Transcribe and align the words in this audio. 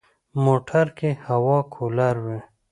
موټر 0.45 0.85
کې 0.97 1.09
هوا 1.27 1.59
کولر 1.73 2.15
وي. 2.25 2.39